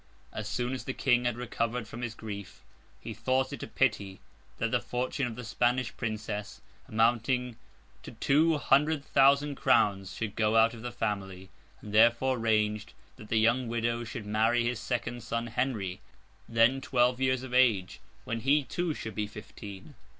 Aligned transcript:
As 0.33 0.47
soon 0.49 0.73
as 0.73 0.85
the 0.85 0.95
King 0.95 1.25
had 1.25 1.37
recovered 1.37 1.87
from 1.87 2.01
his 2.01 2.15
grief, 2.15 2.63
he 2.99 3.13
thought 3.13 3.53
it 3.53 3.61
a 3.61 3.67
pity 3.67 4.19
that 4.57 4.71
the 4.71 4.79
fortune 4.79 5.27
of 5.27 5.35
the 5.35 5.43
Spanish 5.43 5.95
Princess, 5.95 6.59
amounting 6.87 7.55
to 8.01 8.13
two 8.13 8.57
hundred 8.57 9.05
thousand 9.05 9.57
crowns, 9.57 10.15
should 10.15 10.35
go 10.35 10.55
out 10.57 10.73
of 10.73 10.81
the 10.81 10.91
family; 10.91 11.51
and 11.83 11.93
therefore 11.93 12.39
arranged 12.39 12.93
that 13.17 13.29
the 13.29 13.37
young 13.37 13.67
widow 13.67 14.03
should 14.03 14.25
marry 14.25 14.63
his 14.63 14.79
second 14.79 15.21
son 15.21 15.45
Henry, 15.45 16.01
then 16.49 16.81
twelve 16.81 17.21
years 17.21 17.43
of 17.43 17.53
age, 17.53 17.99
when 18.23 18.39
he 18.39 18.63
too 18.63 18.95
should 18.95 19.13
be 19.13 19.27
fifteen. 19.27 19.93